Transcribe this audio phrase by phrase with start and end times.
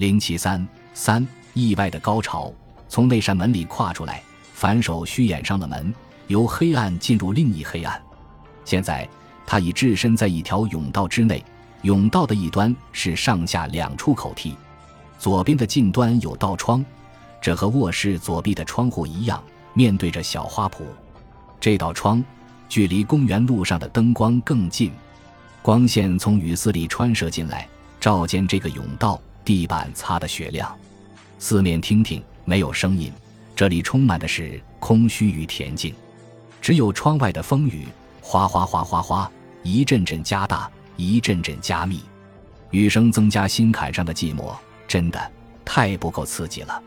[0.00, 2.50] 零七三三，意外的高潮，
[2.88, 4.22] 从那扇门里跨出来，
[4.54, 5.94] 反手虚掩上了门，
[6.26, 8.00] 由黑暗进入另一黑暗。
[8.64, 9.06] 现在
[9.44, 11.44] 他已置身在一条甬道之内，
[11.82, 14.56] 甬道的一端是上下两出口梯，
[15.18, 16.82] 左边的近端有道窗，
[17.38, 19.42] 这和卧室左壁的窗户一样，
[19.74, 20.80] 面对着小花圃。
[21.60, 22.24] 这道窗
[22.70, 24.92] 距离公园路上的灯光更近，
[25.60, 27.68] 光线从雨丝里穿射进来，
[28.00, 29.20] 照见这个甬道。
[29.44, 30.74] 地板擦得雪亮，
[31.38, 33.12] 四面听听，没有声音。
[33.56, 35.94] 这里充满的是空虚与恬静，
[36.62, 37.86] 只有窗外的风雨，
[38.22, 39.30] 哗哗哗哗哗，
[39.62, 42.00] 一阵阵加大，一阵阵加密，
[42.70, 44.54] 雨声增加心坎上的寂寞，
[44.88, 45.30] 真的
[45.64, 46.82] 太不够刺激了。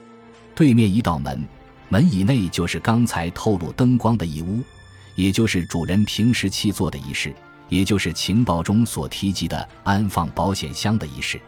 [0.55, 1.43] 对面一道门，
[1.89, 4.63] 门以内就是刚才透露灯光的一屋，
[5.15, 7.35] 也就是主人平时期做的仪式，
[7.69, 11.39] 也就是情报中所提及的安放保险箱的仪式。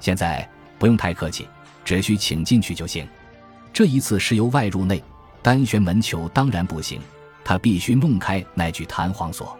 [0.00, 0.48] 现在
[0.78, 1.48] 不用太客气，
[1.84, 3.06] 只需请进去就行。
[3.72, 5.02] 这一次是由外入内，
[5.42, 7.00] 单旋门球当然不行，
[7.44, 9.56] 他必须弄开那具弹簧锁。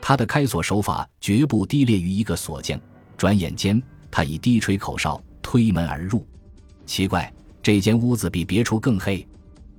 [0.00, 2.80] 他的开锁手法绝不低劣于一个锁匠。
[3.16, 6.26] 转眼间，他已低吹口哨，推门而入。
[6.86, 9.26] 奇怪，这间屋子比别处更黑。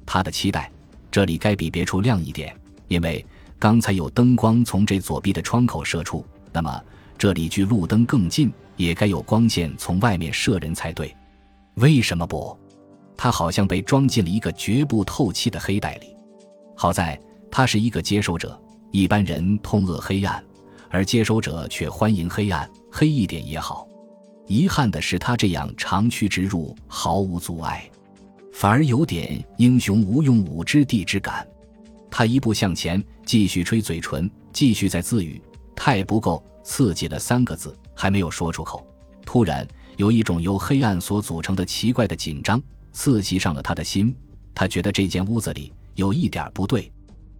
[0.05, 0.71] 他的期待，
[1.09, 2.55] 这里该比别处亮一点，
[2.87, 3.25] 因为
[3.57, 6.25] 刚才有灯光从这左壁的窗口射出。
[6.51, 6.83] 那么。
[7.21, 11.15] 这里距路灯更近，也该有光线从外面射人才对。
[11.75, 12.57] 为什么不？
[13.15, 16.15] 他好像被装进了一个绝不透气的黑袋里。
[16.75, 20.43] 好在他是一个接收者，一般人痛恶黑暗，
[20.89, 23.87] 而接收者却欢迎黑暗，黑一点也好。
[24.47, 27.87] 遗憾的是，他这样长驱直入毫无阻碍，
[28.51, 31.47] 反而有点英雄无用武之地之感。
[32.09, 35.39] 他一步向前，继续吹嘴唇，继续在自语
[35.83, 38.85] ：“太不够。”刺激了三个字，还没有说出口，
[39.25, 44.15] 突然有一种由黑暗所组成的奇怪的紧张刺激上了他的心。
[44.53, 46.91] 他觉得这间屋子里有一点不对，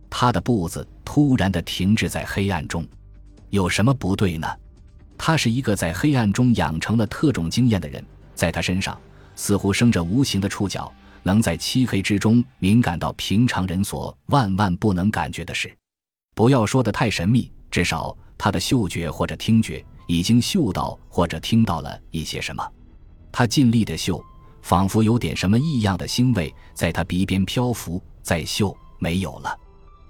[0.09, 2.83] 他的步子突然的停滞在黑暗中。
[3.52, 4.48] 有什么不对呢？
[5.20, 8.99] 他是一个在黑暗中养成了特种经验的人，在他身上
[9.36, 15.71] 似乎生着无形的触角，能在漆黑之中敏感到平常人所万万不能感觉的事。
[16.33, 18.17] 不要说的太神秘，至少。
[18.43, 22.67] 他的嗅觉或者听觉已经嗅到或者听到了一些什么，
[23.31, 24.19] 他尽力的嗅，
[24.63, 28.02] 仿佛有点什么异样的腥味在他鼻边漂浮。
[28.23, 29.55] 再嗅，没有了。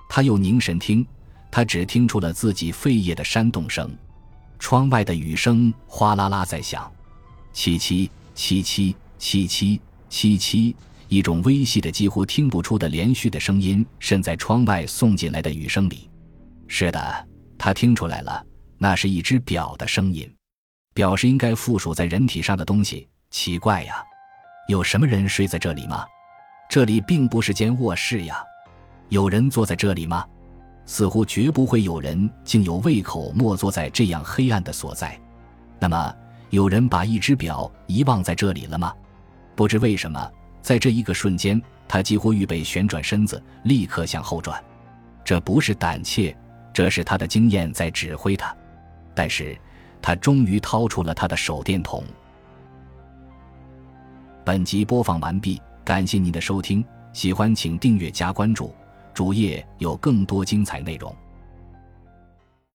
[0.07, 1.05] 他又凝神听，
[1.51, 3.93] 他只听出了自己肺叶的扇动声。
[4.57, 6.89] 窗外的雨声哗啦啦在响，
[7.53, 8.87] 凄凄凄凄
[9.19, 10.75] 凄凄凄凄，
[11.09, 16.09] 一种微细的几乎听不出的连续的声音渗在窗外送进来的雨声里。
[16.69, 17.30] 是的。
[17.63, 18.43] 他听出来了，
[18.79, 20.27] 那是一只表的声音。
[20.95, 23.07] 表是应该附属在人体上的东西。
[23.29, 24.03] 奇怪呀，
[24.67, 26.03] 有什么人睡在这里吗？
[26.67, 28.43] 这里并不是间卧室呀。
[29.09, 30.25] 有人坐在这里吗？
[30.87, 35.15] 似乎绝不会有人竟有胃口默坐在这样黑暗的所在。
[35.77, 36.15] 那么，
[36.49, 38.91] 有人把一只表遗忘在这里了吗？
[39.55, 40.31] 不知为什么，
[40.63, 44.59] 在这一个瞬间，他几乎预备旋转身子，立刻向后转。
[45.23, 46.35] 这不是胆怯。
[46.73, 48.55] 这是他的经验在指挥他，
[49.13, 49.57] 但是
[50.01, 52.03] 他终于掏出了他的手电筒。
[54.43, 56.83] 本集播放完毕，感谢您的收听，
[57.13, 58.73] 喜欢请订阅加关注，
[59.13, 61.15] 主页有更多精彩内容。